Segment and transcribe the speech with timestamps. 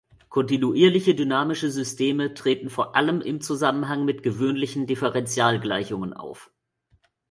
[0.29, 6.51] Kontinuierliche dynamische Systeme treten vor allem im Zusammenhang mit gewöhnlichen Differentialgleichungen auf.